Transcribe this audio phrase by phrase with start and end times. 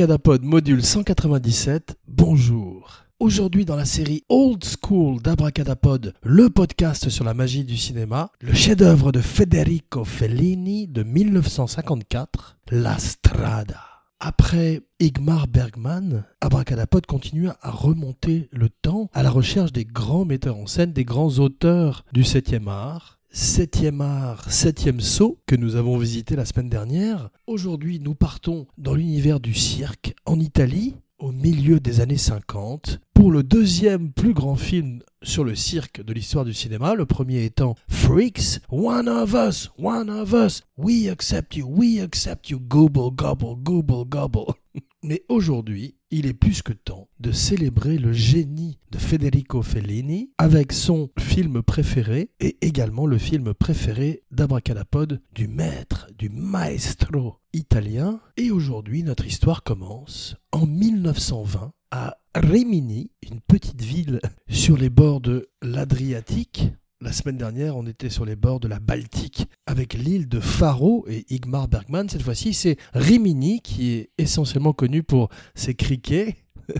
[0.00, 3.04] Abracadapod module 197, bonjour.
[3.18, 8.54] Aujourd'hui dans la série Old School d'Abracadapod, le podcast sur la magie du cinéma, le
[8.54, 13.84] chef-d'œuvre de Federico Fellini de 1954, La Strada.
[14.20, 20.56] Après Igmar Bergman, Abracadapod continue à remonter le temps à la recherche des grands metteurs
[20.56, 23.19] en scène, des grands auteurs du 7e art.
[23.32, 27.30] 7e art, 7e saut que nous avons visité la semaine dernière.
[27.46, 33.30] Aujourd'hui, nous partons dans l'univers du cirque en Italie au milieu des années 50 pour
[33.30, 37.76] le deuxième plus grand film sur le cirque de l'histoire du cinéma, le premier étant
[37.88, 43.54] Freaks, One of Us, One of Us, We accept you, we accept you, gobble, gobble,
[43.62, 44.54] gobble, gobble.
[45.04, 50.72] Mais aujourd'hui, il est plus que temps de célébrer le génie de Federico Fellini avec
[50.72, 58.20] son film préféré et également le film préféré d'Abracadapod du maître, du maestro italien.
[58.36, 65.20] Et aujourd'hui, notre histoire commence en 1920 à Rimini, une petite ville sur les bords
[65.20, 66.72] de l'Adriatique.
[67.02, 71.06] La semaine dernière, on était sur les bords de la Baltique avec l'île de Faro
[71.08, 72.06] et Igmar Bergman.
[72.10, 76.36] Cette fois-ci, c'est Rimini qui est essentiellement connu pour ses criquets.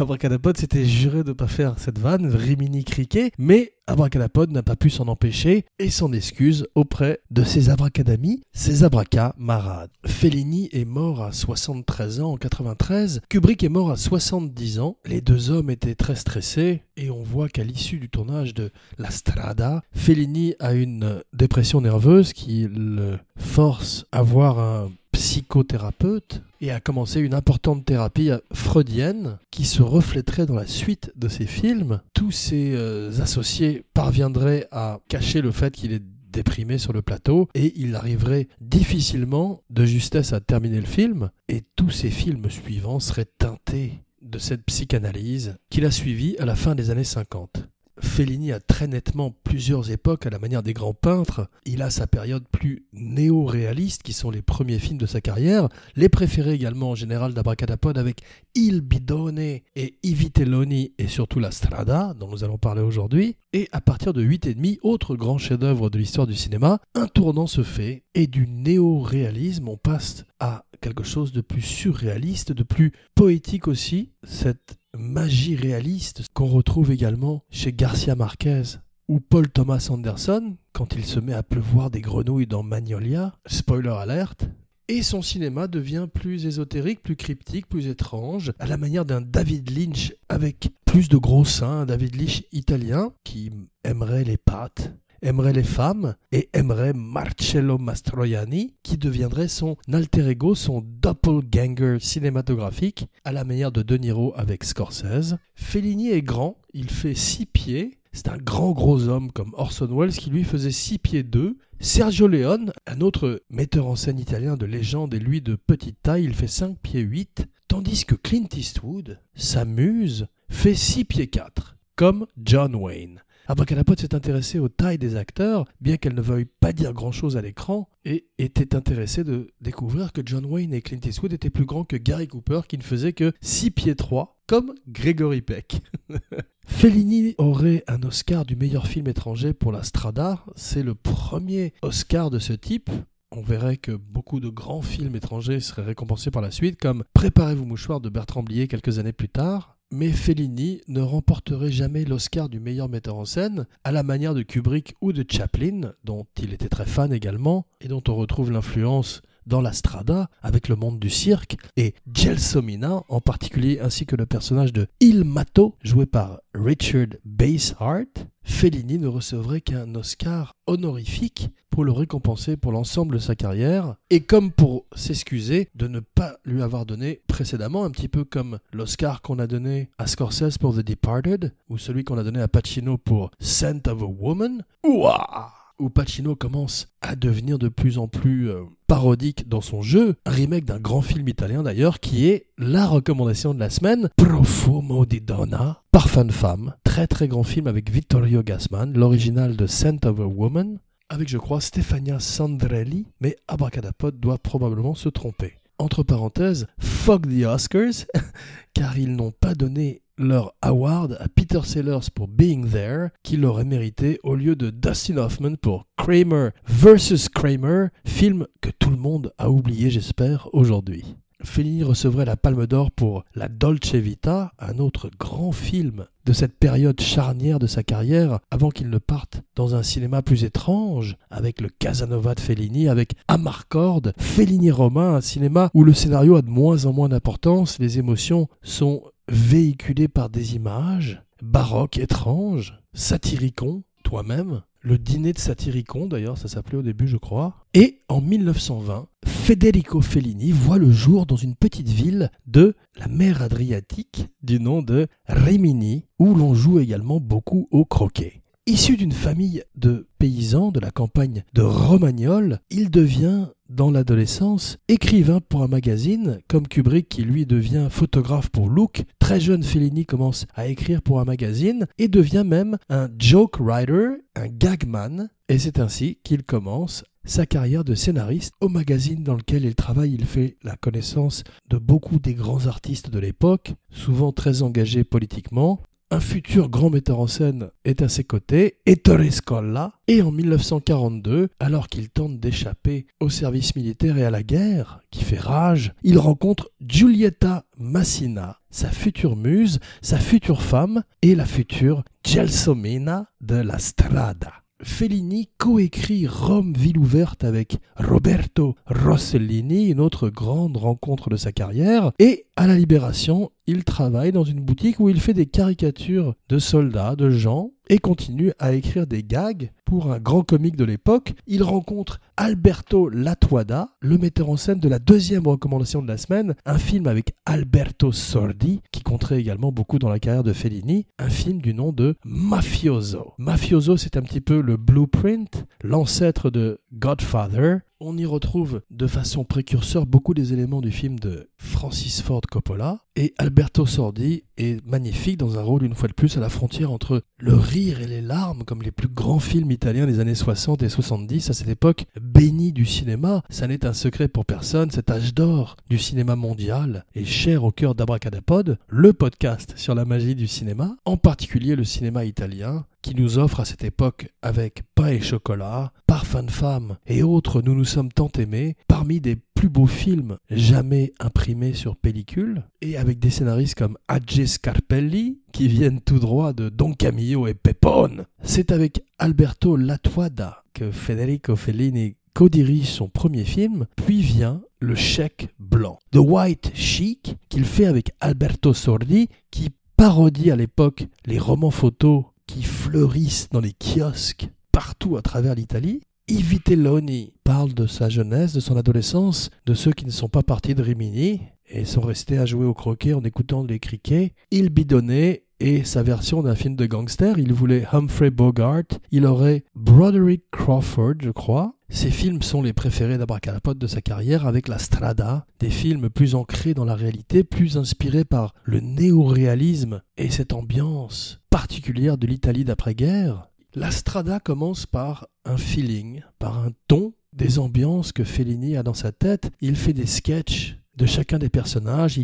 [0.00, 4.76] Abracadapod s'était juré de ne pas faire cette vanne, Rimini criquet, mais Abracadapod n'a pas
[4.76, 9.90] pu s'en empêcher et s'en excuse auprès de ses abracadamis, ses abracamarades.
[10.06, 14.98] Fellini est mort à 73 ans en 93, Kubrick est mort à 70 ans.
[15.04, 19.10] Les deux hommes étaient très stressés et on voit qu'à l'issue du tournage de La
[19.10, 26.78] Strada, Fellini a une dépression nerveuse qui le force à voir un psychothérapeute et a
[26.78, 32.00] commencé une importante thérapie freudienne qui se reflèterait dans la suite de ses films.
[32.14, 37.48] Tous ses euh, associés parviendraient à cacher le fait qu'il est déprimé sur le plateau
[37.54, 43.00] et il arriverait difficilement de justesse à terminer le film et tous ses films suivants
[43.00, 47.68] seraient teintés de cette psychanalyse qu'il a suivie à la fin des années 50.
[48.00, 51.48] Fellini a très nettement plusieurs époques à la manière des grands peintres.
[51.64, 56.08] Il a sa période plus néo-réaliste, qui sont les premiers films de sa carrière, les
[56.08, 58.22] préférés également en général d'Abracadapod avec
[58.54, 63.36] Il Bidone et I Vitelloni et surtout La Strada, dont nous allons parler aujourd'hui.
[63.52, 67.06] Et à partir de 8 et demi, autre grand chef-d'œuvre de l'histoire du cinéma, un
[67.06, 72.62] tournant se fait et du néo-réalisme on passe à quelque chose de plus surréaliste, de
[72.62, 74.12] plus poétique aussi.
[74.22, 78.62] Cette magie réaliste qu'on retrouve également chez Garcia Marquez
[79.08, 83.90] ou Paul Thomas Anderson quand il se met à pleuvoir des grenouilles dans Magnolia, spoiler
[83.90, 84.48] alerte,
[84.88, 89.70] et son cinéma devient plus ésotérique, plus cryptique, plus étrange, à la manière d'un David
[89.70, 93.50] Lynch avec plus de gros seins, un David Lynch italien qui
[93.84, 100.54] aimerait les pâtes, aimerait les femmes et aimerait Marcello Mastroianni, qui deviendrait son alter ego,
[100.54, 105.36] son doppelganger cinématographique, à la manière de De Niro avec Scorsese.
[105.54, 107.98] Fellini est grand, il fait 6 pieds.
[108.12, 111.58] C'est un grand gros homme comme Orson Welles qui lui faisait 6 pieds 2.
[111.80, 116.24] Sergio Leone, un autre metteur en scène italien de légende et lui de petite taille,
[116.24, 117.46] il fait 5 pieds 8.
[117.68, 123.22] Tandis que Clint Eastwood, sa muse, fait 6 pieds 4, comme John Wayne.
[123.50, 127.40] Abracadapod s'est intéressé aux tailles des acteurs, bien qu'elle ne veuille pas dire grand-chose à
[127.40, 131.84] l'écran, et était intéressé de découvrir que John Wayne et Clint Eastwood étaient plus grands
[131.84, 135.80] que Gary Cooper, qui ne faisait que 6 pieds 3, comme Gregory Peck.
[136.66, 140.44] Fellini aurait un Oscar du meilleur film étranger pour la Strada.
[140.54, 142.90] C'est le premier Oscar de ce type.
[143.30, 147.64] On verrait que beaucoup de grands films étrangers seraient récompensés par la suite, comme Préparez-vous
[147.64, 152.60] mouchoir de Bertrand Blier quelques années plus tard, mais Fellini ne remporterait jamais l'Oscar du
[152.60, 156.68] meilleur metteur en scène, à la manière de Kubrick ou de Chaplin, dont il était
[156.68, 161.10] très fan également, et dont on retrouve l'influence dans la strada avec le monde du
[161.10, 167.16] cirque et Gelsomina en particulier ainsi que le personnage de Il Mato joué par Richard
[167.24, 173.96] Basehart, Fellini ne recevrait qu'un Oscar honorifique pour le récompenser pour l'ensemble de sa carrière
[174.10, 178.58] et comme pour s'excuser de ne pas lui avoir donné précédemment, un petit peu comme
[178.72, 182.48] l'Oscar qu'on a donné à Scorsese pour The Departed ou celui qu'on a donné à
[182.48, 184.64] Pacino pour Scent of a Woman.
[184.84, 190.16] Ouah où Pacino commence à devenir de plus en plus euh, parodique dans son jeu,
[190.26, 195.06] un remake d'un grand film italien d'ailleurs qui est la recommandation de la semaine, Profumo
[195.06, 200.04] di Donna, Parfum de femme, très très grand film avec Vittorio Gassman, l'original de Scent
[200.04, 200.78] of a Woman,
[201.08, 205.54] avec je crois Stefania Sandrelli, mais Abracadapod doit probablement se tromper.
[205.78, 208.06] Entre parenthèses, fuck the Oscars,
[208.74, 213.64] car ils n'ont pas donné leur award à Peter Sellers pour Being There, qu'il aurait
[213.64, 217.28] mérité au lieu de Dustin Hoffman pour Kramer vs.
[217.34, 221.16] Kramer, film que tout le monde a oublié, j'espère, aujourd'hui.
[221.44, 226.58] Fellini recevrait la Palme d'Or pour La Dolce Vita, un autre grand film de cette
[226.58, 231.60] période charnière de sa carrière, avant qu'il ne parte dans un cinéma plus étrange, avec
[231.60, 236.50] le Casanova de Fellini, avec Amarcord, Fellini Romain, un cinéma où le scénario a de
[236.50, 244.62] moins en moins d'importance, les émotions sont véhiculées par des images baroques, étranges, satiriquons, toi-même,
[244.80, 247.56] le dîner de Satyricon, d'ailleurs, ça s'appelait au début, je crois.
[247.74, 253.42] Et en 1920, Federico Fellini voit le jour dans une petite ville de la mer
[253.42, 258.42] Adriatique du nom de Rimini, où l'on joue également beaucoup au croquet.
[258.66, 265.40] Issu d'une famille de paysans de la campagne de Romagnol, il devient dans l'adolescence, écrivain
[265.46, 270.46] pour un magazine, comme Kubrick qui lui devient photographe pour Look, très jeune Fellini commence
[270.54, 275.78] à écrire pour un magazine et devient même un joke writer, un gagman, et c'est
[275.78, 280.14] ainsi qu'il commence sa carrière de scénariste au magazine dans lequel il travaille.
[280.14, 285.82] Il fait la connaissance de beaucoup des grands artistes de l'époque, souvent très engagés politiquement,
[286.10, 291.48] un futur grand metteur en scène est à ses côtés, Ettore Scolla, et en 1942,
[291.60, 296.18] alors qu'il tente d'échapper au service militaire et à la guerre, qui fait rage, il
[296.18, 303.78] rencontre Giulietta Massina, sa future muse, sa future femme, et la future Gelsomina de la
[303.78, 304.52] Strada.
[304.82, 312.12] Fellini coécrit Rome ville ouverte avec Roberto Rossellini, une autre grande rencontre de sa carrière,
[312.18, 316.58] et à la Libération, il travaille dans une boutique où il fait des caricatures de
[316.58, 321.34] soldats, de gens, et continue à écrire des gags pour un grand comique de l'époque.
[321.46, 326.54] Il rencontre Alberto Latuada, le metteur en scène de la deuxième recommandation de la semaine,
[326.64, 331.28] un film avec Alberto Sordi, qui compterait également beaucoup dans la carrière de Fellini, un
[331.28, 333.34] film du nom de Mafioso.
[333.36, 339.44] Mafioso, c'est un petit peu le blueprint, l'ancêtre de Godfather, on y retrouve de façon
[339.44, 345.38] précurseur beaucoup des éléments du film de Francis Ford Coppola et Alberto Sordi est magnifique
[345.38, 348.20] dans un rôle une fois de plus à la frontière entre le rire et les
[348.20, 352.06] larmes comme les plus grands films italiens des années 60 et 70 à cette époque
[352.20, 353.42] bénie du cinéma.
[353.50, 357.72] Ça n'est un secret pour personne, cet âge d'or du cinéma mondial est cher au
[357.72, 363.14] cœur d'Abracadapod, le podcast sur la magie du cinéma, en particulier le cinéma italien qui
[363.14, 367.76] nous offre à cette époque avec pain et chocolat, parfum de femme et autres Nous
[367.76, 373.20] nous sommes tant aimés, parmi des plus beaux films jamais imprimés sur pellicule, et avec
[373.20, 378.26] des scénaristes comme Adje Scarpelli, qui viennent tout droit de Don Camillo et Pepone.
[378.42, 385.54] C'est avec Alberto Latuada que Federico Fellini co-dirige son premier film, puis vient Le Chèque
[385.60, 391.70] Blanc, The White Chic, qu'il fait avec Alberto Sordi, qui parodie à l'époque les romans
[391.70, 394.48] photos qui fleurissent dans les kiosques
[394.78, 396.02] partout à travers l'Italie.
[396.28, 400.74] Ivitelloni parle de sa jeunesse, de son adolescence, de ceux qui ne sont pas partis
[400.74, 401.40] de Rimini
[401.70, 404.34] et sont restés à jouer au croquet en écoutant les criquets.
[404.50, 409.64] Il bidonnait et sa version d'un film de gangster, il voulait Humphrey Bogart, il aurait
[409.74, 411.74] Broderick Crawford, je crois.
[411.88, 416.34] Ces films sont les préférés d'Abracadapote de sa carrière avec La Strada, des films plus
[416.34, 422.64] ancrés dans la réalité, plus inspirés par le néo-réalisme et cette ambiance particulière de l'Italie
[422.64, 423.48] d'après-guerre.
[423.74, 428.94] La Strada commence par un feeling, par un ton, des ambiances que Fellini a dans
[428.94, 429.50] sa tête.
[429.60, 432.18] Il fait des sketchs de chacun des personnages,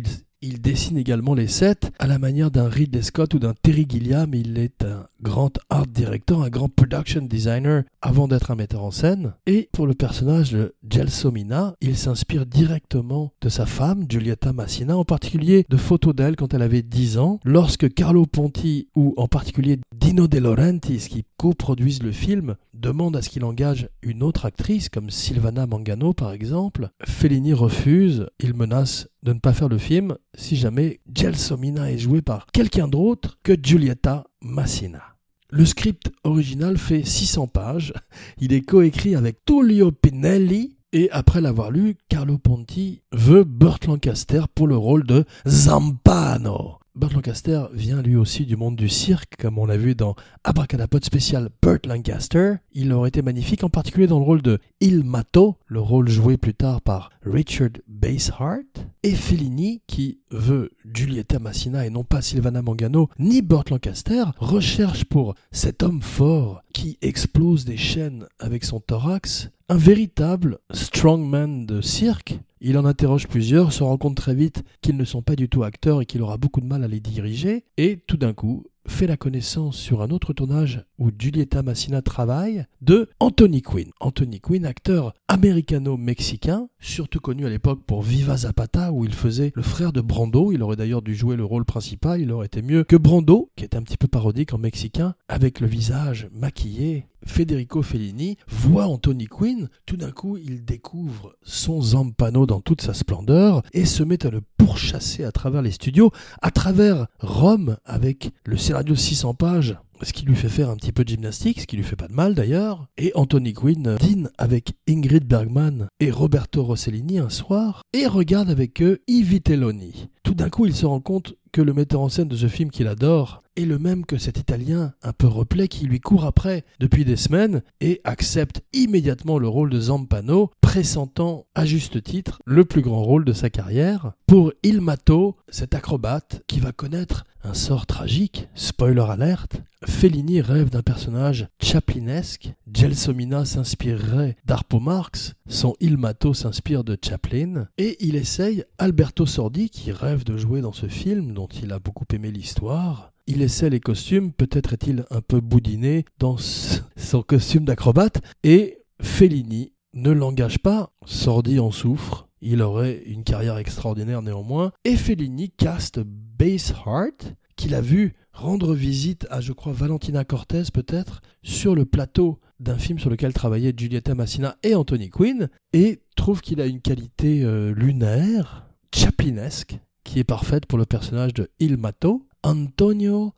[0.45, 4.33] il dessine également les sets à la manière d'un Ridley Scott ou d'un Terry Gilliam.
[4.35, 8.91] Il est un grand art director, un grand production designer avant d'être un metteur en
[8.91, 9.33] scène.
[9.47, 15.03] Et pour le personnage de Gelsomina, il s'inspire directement de sa femme, Giulietta Massina, en
[15.03, 19.79] particulier de photos d'elle quand elle avait 10 ans, lorsque Carlo Ponti ou en particulier
[19.95, 24.89] Dino De Laurentiis, qui coproduisent le film, demande à ce qu'il engage une autre actrice,
[24.89, 26.89] comme Silvana Mangano par exemple.
[27.03, 32.21] Fellini refuse, il menace de ne pas faire le film si jamais Gelsomina est jouée
[32.21, 35.01] par quelqu'un d'autre que Giulietta Massina.
[35.49, 37.93] Le script original fait 600 pages,
[38.39, 44.43] il est coécrit avec Tullio Pinelli, et après l'avoir lu, Carlo Ponti veut Burt Lancaster
[44.53, 46.77] pour le rôle de Zampano.
[46.95, 51.03] Burt Lancaster vient lui aussi du monde du cirque, comme on l'a vu dans Abracadapod
[51.03, 52.53] spécial Burt Lancaster.
[52.71, 56.37] Il aurait été magnifique, en particulier dans le rôle de Il Mato, le rôle joué
[56.37, 58.63] plus tard par Richard Basehart.
[59.03, 65.03] Et Fellini, qui veut Giulietta Massina et non pas Silvana Mangano, ni Burt Lancaster, recherche
[65.03, 71.81] pour cet homme fort qui explose des chaînes avec son thorax, un véritable strongman de
[71.81, 75.49] cirque il en interroge plusieurs, se rend compte très vite qu'ils ne sont pas du
[75.49, 78.65] tout acteurs et qu'il aura beaucoup de mal à les diriger, et tout d'un coup,
[78.87, 83.91] fait la connaissance sur un autre tournage où Giulietta Massina travaille de Anthony Quinn.
[83.99, 89.61] Anthony Quinn, acteur américano-mexicain, surtout connu à l'époque pour Viva Zapata où il faisait le
[89.61, 90.51] frère de Brando.
[90.51, 93.63] Il aurait d'ailleurs dû jouer le rôle principal, il aurait été mieux que Brando, qui
[93.63, 99.25] est un petit peu parodique en mexicain, avec le visage maquillé Federico Fellini voit Anthony
[99.25, 104.25] Quinn, tout d'un coup il découvre son Zampano dans toute sa splendeur et se met
[104.25, 106.11] à le pourchasser à travers les studios,
[106.41, 110.75] à travers Rome avec le scénario de 600 pages ce qui lui fait faire un
[110.75, 112.87] petit peu de gymnastique, ce qui lui fait pas de mal d'ailleurs.
[112.97, 118.81] Et Anthony Quinn dîne avec Ingrid Bergman et Roberto Rossellini un soir et regarde avec
[118.81, 120.09] eux Yves Telloni.
[120.23, 122.69] Tout d'un coup, il se rend compte que le metteur en scène de ce film
[122.69, 126.65] qu'il adore est le même que cet Italien un peu replay qui lui court après
[126.81, 132.65] depuis des semaines et accepte immédiatement le rôle de Zampano, pressentant à juste titre le
[132.65, 134.11] plus grand rôle de sa carrière.
[134.27, 140.71] Pour Il Mato, cet acrobate qui va connaître un sort tragique, spoiler alerte, Fellini rêve
[140.71, 148.15] d'un personnage chaplinesque, Gelsomina s'inspirerait d'Arpo Marx, son Il Mato s'inspire de Chaplin, et il
[148.15, 152.31] essaye Alberto Sordi qui rêve de jouer dans ce film dont il a beaucoup aimé
[152.31, 158.83] l'histoire, il essaie les costumes, peut-être est-il un peu boudiné dans son costume d'acrobate, et
[159.01, 165.49] Fellini ne l'engage pas, Sordi en souffre, il aurait une carrière extraordinaire néanmoins, et Fellini
[165.49, 171.73] caste Base Heart, qu'il a vu rendre visite à, je crois, Valentina Cortez peut-être, sur
[171.73, 176.61] le plateau d'un film sur lequel travaillaient Giulietta Massina et Anthony Quinn, et trouve qu'il
[176.61, 182.25] a une qualité euh, lunaire, chaplinesque, qui est parfaite pour le personnage de Il Mato,
[182.43, 183.33] Antonio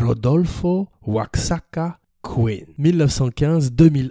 [0.00, 4.10] Rodolfo Waxaca Quinn, 1915-2001.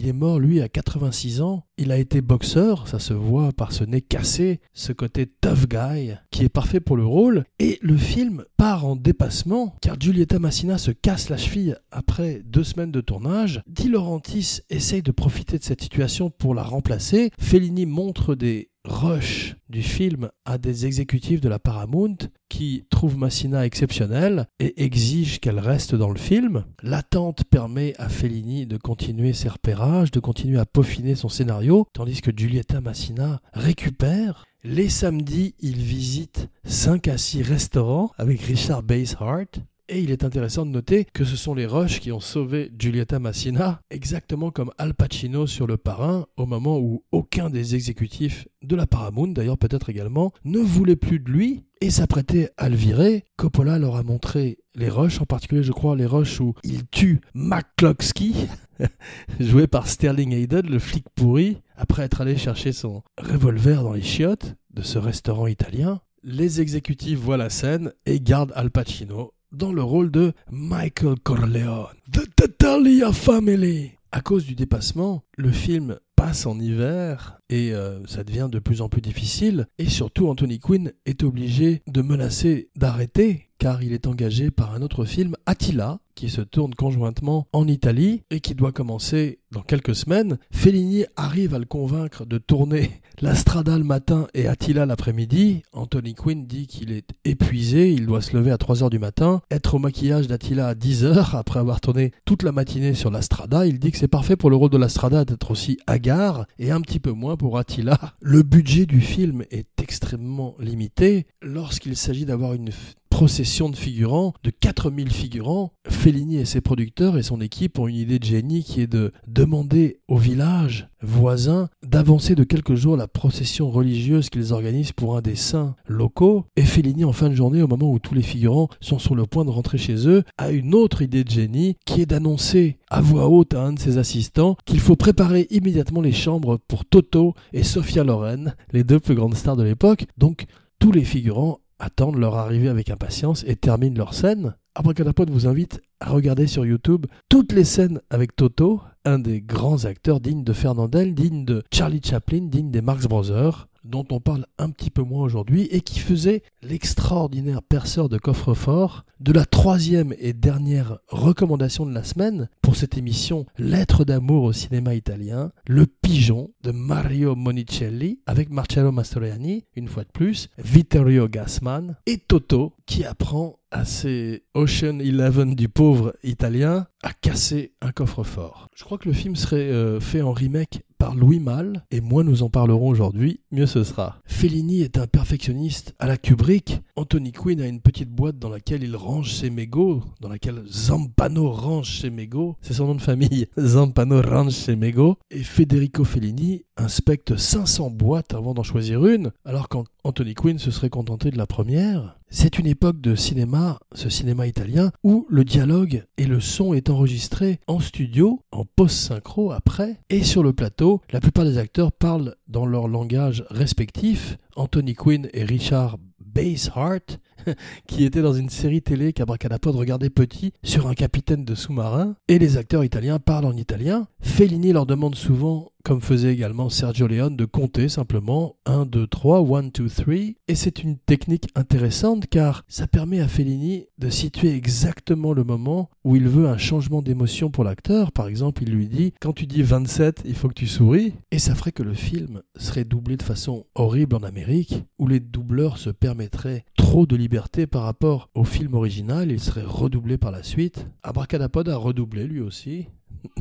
[0.00, 1.64] Il est mort, lui, à 86 ans.
[1.76, 6.12] Il a été boxeur, ça se voit par ce nez cassé, ce côté tough guy,
[6.30, 7.42] qui est parfait pour le rôle.
[7.58, 12.62] Et le film part en dépassement, car Giulietta Massina se casse la cheville après deux
[12.62, 13.60] semaines de tournage.
[13.66, 17.32] Di Laurentiis essaye de profiter de cette situation pour la remplacer.
[17.36, 22.16] Fellini montre des rush du film à des exécutifs de la Paramount
[22.48, 26.64] qui trouvent Massina exceptionnelle et exigent qu'elle reste dans le film.
[26.82, 32.20] L'attente permet à Fellini de continuer ses repérages, de continuer à peaufiner son scénario, tandis
[32.20, 34.44] que Giulietta Massina récupère.
[34.62, 39.46] Les samedis, il visite 5 à 6 restaurants avec Richard Basehart
[39.88, 43.18] et il est intéressant de noter que ce sont les Rush qui ont sauvé Giulietta
[43.18, 48.76] Massina, exactement comme Al Pacino sur Le Parrain, au moment où aucun des exécutifs de
[48.76, 53.24] la Paramount, d'ailleurs peut-être également, ne voulait plus de lui et s'apprêtait à le virer.
[53.36, 57.20] Coppola leur a montré les Rush, en particulier je crois les Rush où il tue
[57.34, 58.32] McCloskey,
[59.40, 64.02] joué par Sterling Hayden, le flic pourri, après être allé chercher son revolver dans les
[64.02, 66.00] chiottes de ce restaurant italien.
[66.24, 71.86] Les exécutifs voient la scène et gardent Al Pacino dans le rôle de Michael Corleone.
[72.12, 73.92] The Tatalia Family.
[74.10, 78.80] À cause du dépassement, le film passe en hiver et euh, ça devient de plus
[78.80, 79.66] en plus difficile.
[79.78, 84.82] Et surtout, Anthony Quinn est obligé de menacer d'arrêter car il est engagé par un
[84.82, 89.94] autre film, Attila, qui se tourne conjointement en Italie et qui doit commencer dans quelques
[89.94, 90.38] semaines.
[90.50, 95.62] Fellini arrive à le convaincre de tourner La Strada le matin et Attila l'après-midi.
[95.72, 99.74] Anthony Quinn dit qu'il est épuisé, il doit se lever à 3h du matin, être
[99.74, 103.66] au maquillage d'Attila à 10h après avoir tourné toute la matinée sur La Strada.
[103.66, 106.70] Il dit que c'est parfait pour le rôle de La Strada d'être aussi hagard et
[106.70, 107.98] un petit peu moins pour Attila.
[108.20, 112.70] Le budget du film est extrêmement limité lorsqu'il s'agit d'avoir une
[113.18, 115.72] procession de figurants, de 4000 figurants.
[115.88, 119.10] Fellini et ses producteurs et son équipe ont une idée de génie qui est de
[119.26, 125.20] demander au village voisin d'avancer de quelques jours la procession religieuse qu'ils organisent pour un
[125.20, 126.44] des saints locaux.
[126.54, 129.26] Et Fellini, en fin de journée, au moment où tous les figurants sont sur le
[129.26, 133.00] point de rentrer chez eux, a une autre idée de génie qui est d'annoncer à
[133.00, 137.34] voix haute à un de ses assistants qu'il faut préparer immédiatement les chambres pour Toto
[137.52, 140.06] et Sophia Loren, les deux plus grandes stars de l'époque.
[140.18, 140.46] Donc,
[140.78, 144.54] tous les figurants attendent leur arrivée avec impatience et terminent leur scène.
[144.74, 149.84] Abracadapod vous invite à regarder sur YouTube toutes les scènes avec Toto, un des grands
[149.84, 154.46] acteurs dignes de Fernandel, digne de Charlie Chaplin, digne des Marx Brothers, dont on parle
[154.58, 160.14] un petit peu moins aujourd'hui et qui faisait l'extraordinaire perceur de coffre-fort de la troisième
[160.18, 165.86] et dernière recommandation de la semaine pour cette émission Lettre d'amour au cinéma italien, Le
[165.86, 172.74] Pigeon de Mario Monicelli avec Marcello Mastroianni, une fois de plus, Vittorio Gassman et Toto
[172.86, 178.68] qui apprend à ces Ocean Eleven du pauvre italien à casser un coffre-fort.
[178.74, 182.24] Je crois que le film serait euh, fait en remake par Louis Malle, et moins
[182.24, 184.20] nous en parlerons aujourd'hui, mieux ce sera.
[184.24, 186.80] Fellini est un perfectionniste à la Kubrick.
[186.96, 191.50] Anthony Quinn a une petite boîte dans laquelle il range ses mégots, dans laquelle Zampano
[191.50, 192.56] range ses mégots.
[192.60, 193.46] C'est son nom de famille.
[193.58, 195.16] Zampano range ses mégots.
[195.30, 199.68] Et Federico Fellini inspecte 500 boîtes avant d'en choisir une, alors
[200.08, 202.18] qu'Anthony Quinn se serait contenté de la première.
[202.30, 206.88] C'est une époque de cinéma, ce cinéma italien, où le dialogue et le son est
[206.88, 212.36] enregistré en studio, en post-synchro après, et sur le plateau, la plupart des acteurs parlent
[212.46, 214.38] dans leur langage respectif.
[214.56, 217.18] Anthony Quinn et Richard Basehart,
[217.86, 222.38] qui étaient dans une série télé qu'Abracadapod regardait petit sur un capitaine de sous-marin, et
[222.38, 224.06] les acteurs italiens parlent en italien.
[224.22, 229.38] Fellini leur demande souvent comme faisait également Sergio Leone, de compter simplement 1, 2, 3,
[229.58, 230.14] 1, 2, 3.
[230.46, 235.88] Et c'est une technique intéressante car ça permet à Fellini de situer exactement le moment
[236.04, 238.12] où il veut un changement d'émotion pour l'acteur.
[238.12, 241.14] Par exemple, il lui dit Quand tu dis 27, il faut que tu souris.
[241.30, 245.20] Et ça ferait que le film serait doublé de façon horrible en Amérique, où les
[245.20, 249.32] doubleurs se permettraient trop de liberté par rapport au film original.
[249.32, 250.86] Il serait redoublé par la suite.
[251.02, 252.88] Abracadapod a redoublé lui aussi.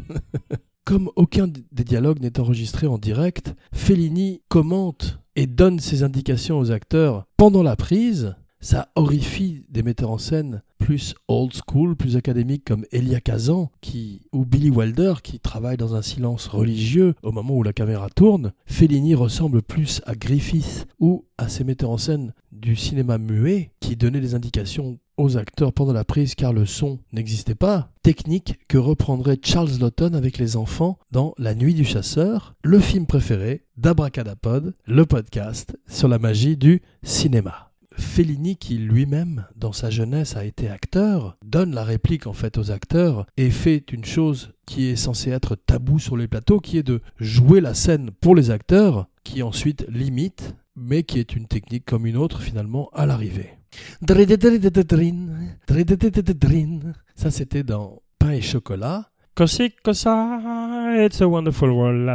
[0.88, 6.72] Comme aucun des dialogues n'est enregistré en direct, Fellini commente et donne ses indications aux
[6.72, 8.38] acteurs pendant la prise.
[8.62, 13.70] Ça horrifie des metteurs en scène plus old school, plus académiques comme Elia Kazan
[14.32, 18.53] ou Billy Wilder qui travaille dans un silence religieux au moment où la caméra tourne.
[18.65, 23.96] Fellini ressemble plus à Griffith ou à ces metteurs en scène du cinéma muet qui
[23.96, 28.78] donnaient des indications aux acteurs pendant la prise car le son n'existait pas, technique que
[28.78, 34.76] reprendrait Charles Lawton avec les enfants dans La Nuit du Chasseur, le film préféré d'Abracadapod,
[34.86, 37.72] le podcast sur la magie du cinéma.
[38.00, 42.70] Fellini, qui lui-même, dans sa jeunesse, a été acteur, donne la réplique en fait aux
[42.72, 46.84] acteurs et fait une chose qui est censée être tabou sur les plateaux, qui est
[46.84, 51.86] de jouer la scène pour les acteurs, qui ensuite limite, mais qui est une technique
[51.86, 53.50] comme une autre finalement à l'arrivée.
[57.16, 59.10] Ça c'était dans Pain et chocolat.
[59.40, 62.10] It's a Wonderful World.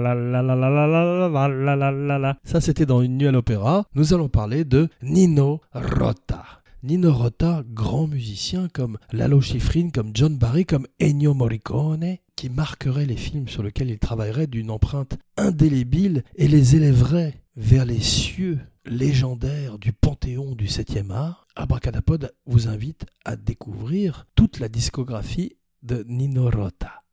[2.45, 3.85] Ça, c'était dans Une Nuit à l'Opéra.
[3.95, 6.62] Nous allons parler de Nino Rota.
[6.85, 13.07] Nino Rota, grand musicien comme Lalo Schifrin, comme John Barry, comme Ennio Morricone, qui marquerait
[13.07, 18.59] les films sur lesquels il travaillerait d'une empreinte indélébile et les élèverait vers les cieux
[18.85, 26.05] légendaires du panthéon du 7e art, Abracadapod vous invite à découvrir toute la discographie de
[26.09, 27.05] Nino Rota.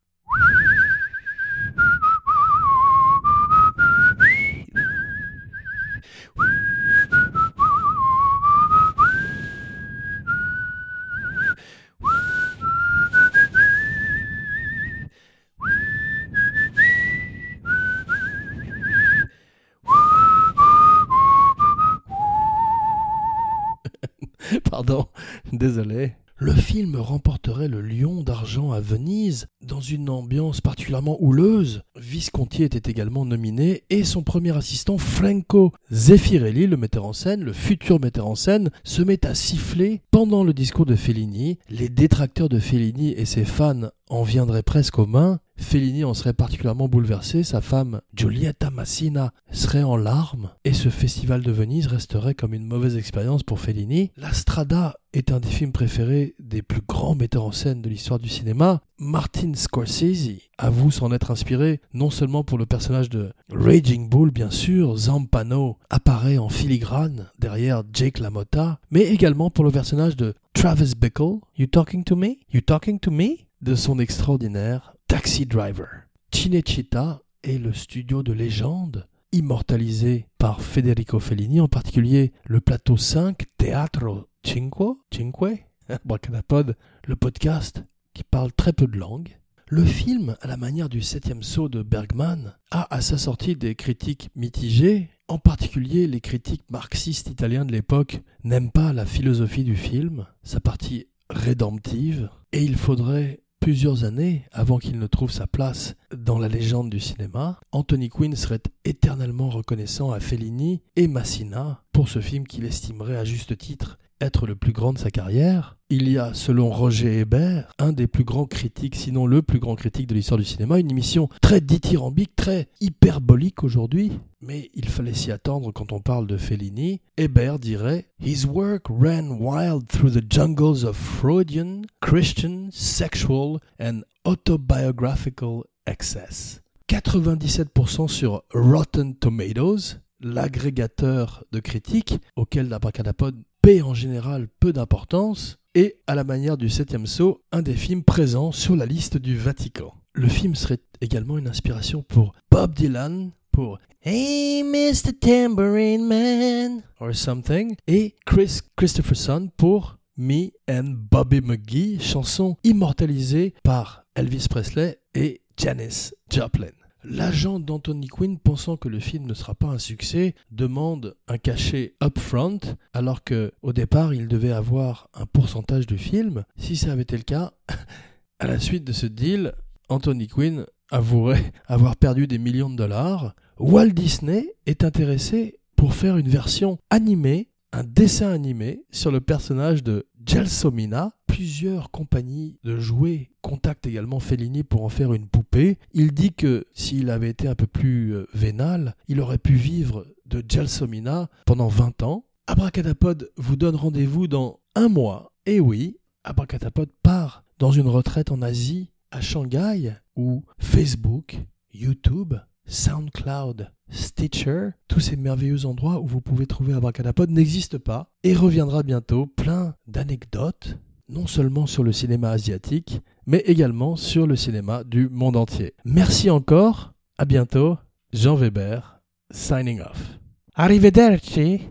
[24.69, 25.07] Pardon,
[25.51, 26.13] désolé.
[26.41, 31.81] Le film remporterait le Lion d'argent à Venise dans une ambiance particulièrement houleuse.
[31.97, 37.51] Visconti était également nominé et son premier assistant Franco Zeffirelli, le metteur en scène, le
[37.51, 41.59] futur metteur en scène, se met à siffler pendant le discours de Fellini.
[41.69, 45.41] Les détracteurs de Fellini et ses fans en viendraient presque aux mains.
[45.59, 51.43] Fellini en serait particulièrement bouleversé, sa femme Giulietta Massina serait en larmes et ce festival
[51.43, 54.11] de Venise resterait comme une mauvaise expérience pour Fellini.
[54.17, 58.19] La Strada est un des films préférés des plus grands metteurs en scène de l'histoire
[58.19, 58.81] du cinéma.
[58.97, 64.51] Martin Scorsese avoue s'en être inspiré non seulement pour le personnage de Raging Bull bien
[64.51, 70.93] sûr, Zampano apparaît en filigrane derrière Jake LaMotta, mais également pour le personnage de Travis
[70.99, 72.37] Bickle, You talking to me?
[72.51, 73.49] You talking to me?
[73.61, 75.87] de son extraordinaire Taxi Driver.
[76.31, 83.43] Cinecittà est le studio de légende immortalisé par Federico Fellini, en particulier le plateau 5
[83.57, 84.75] Teatro Cinque,
[85.11, 85.65] Cinque,
[86.05, 89.35] Bracadapod, le podcast qui parle très peu de langues.
[89.67, 93.73] Le film, à la manière du septième saut de Bergman, a à sa sortie des
[93.73, 99.75] critiques mitigées, en particulier les critiques marxistes italiens de l'époque n'aiment pas la philosophie du
[99.75, 105.95] film, sa partie rédemptive, et il faudrait plusieurs années avant qu'il ne trouve sa place
[106.15, 112.09] dans la légende du cinéma, Anthony Quinn serait éternellement reconnaissant à Fellini et Massina pour
[112.09, 115.77] ce film qu'il estimerait à juste titre être le plus grand de sa carrière.
[115.89, 119.75] Il y a, selon Roger Hébert, un des plus grands critiques, sinon le plus grand
[119.75, 125.13] critique de l'histoire du cinéma, une émission très dithyrambique, très hyperbolique aujourd'hui, mais il fallait
[125.13, 127.01] s'y attendre quand on parle de Fellini.
[127.17, 135.63] Hébert dirait His work ran wild through the jungles of Freudian, Christian, sexual and autobiographical
[135.87, 136.61] excess.
[136.89, 145.97] 97% sur Rotten Tomatoes, l'agrégateur de critiques auquel l'Abracadapod paie en général peu d'importance, et
[146.07, 149.93] à la manière du septième saut, un des films présents sur la liste du Vatican.
[150.13, 155.13] Le film serait également une inspiration pour Bob Dylan, pour Hey Mr.
[155.19, 164.03] Tambourine Man or something, et Chris Christopherson pour Me and Bobby McGee, chanson immortalisée par
[164.15, 166.67] Elvis Presley et Janis Joplin.
[167.03, 171.95] L'agent d'Anthony Quinn, pensant que le film ne sera pas un succès, demande un cachet
[172.03, 172.59] upfront,
[172.93, 176.43] alors que au départ il devait avoir un pourcentage du film.
[176.57, 177.53] Si ça avait été le cas,
[178.39, 179.53] à la suite de ce deal,
[179.87, 183.33] Anthony Quinn avouerait avoir perdu des millions de dollars.
[183.59, 189.83] Walt Disney est intéressé pour faire une version animée un dessin animé sur le personnage
[189.83, 191.13] de Gelsomina.
[191.25, 195.79] Plusieurs compagnies de jouets contactent également Fellini pour en faire une poupée.
[195.91, 200.05] Il dit que s'il avait été un peu plus euh, vénal, il aurait pu vivre
[200.27, 202.25] de Gelsomina pendant 20 ans.
[202.45, 205.33] Abracadapod vous donne rendez-vous dans un mois.
[205.47, 211.39] Et oui, Abracadapod part dans une retraite en Asie, à Shanghai, où Facebook,
[211.73, 212.35] YouTube,
[212.69, 218.83] SoundCloud, Stitcher, tous ces merveilleux endroits où vous pouvez trouver Abracadapod n'existent pas et reviendra
[218.83, 220.77] bientôt plein d'anecdotes,
[221.09, 225.73] non seulement sur le cinéma asiatique, mais également sur le cinéma du monde entier.
[225.83, 227.77] Merci encore, à bientôt,
[228.13, 229.01] Jean Weber,
[229.31, 230.19] signing off.
[230.53, 231.61] Arrivederci.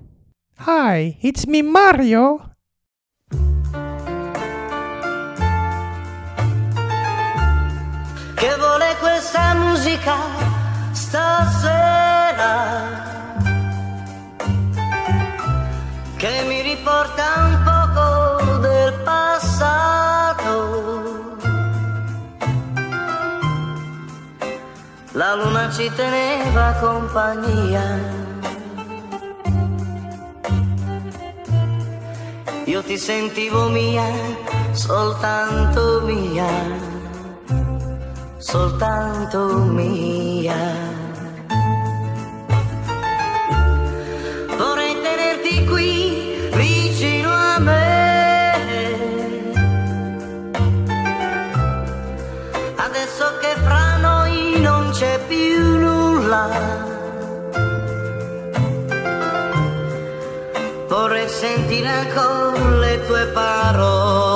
[0.67, 2.41] Hi, it's me Mario.
[8.35, 10.48] Che vuole questa musica?
[11.09, 12.53] Stasera?
[16.16, 20.57] Che mi riporta un poco del passato.
[25.12, 27.87] La luna ci teneva compagnia.
[32.64, 34.05] Io ti sentivo mia,
[34.73, 36.51] soltanto mia,
[38.37, 40.98] soltanto mia.
[45.68, 48.52] Qui vicino a me.
[52.76, 56.48] Adesso che fra noi non c'è più nulla.
[60.88, 64.28] Vorrei sentire ancora le tue parole.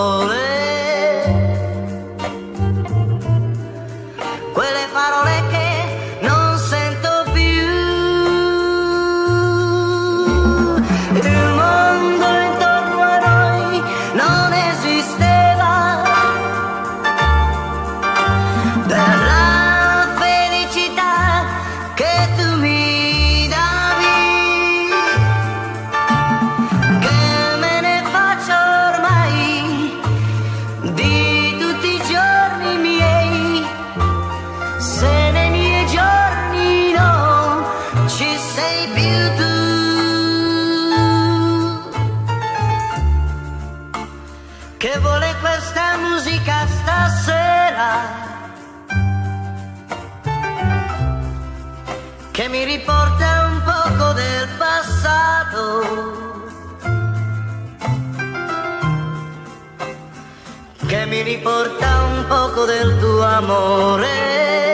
[60.92, 64.02] que me importa un poco del tu amor.
[64.04, 64.71] Eh.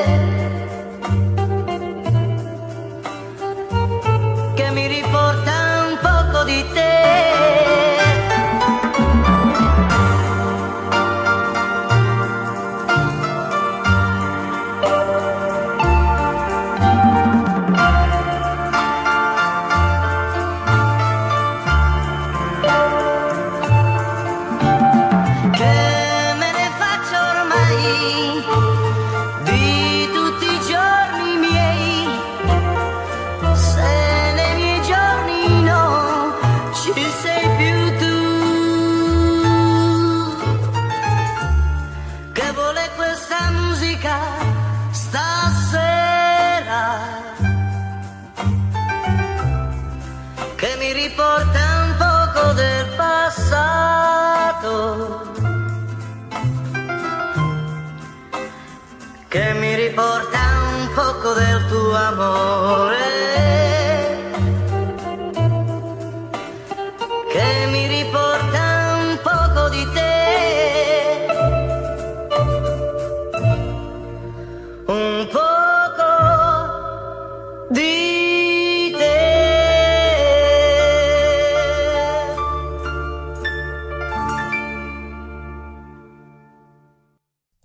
[59.99, 60.41] importa
[60.81, 63.18] un poco de tu amor.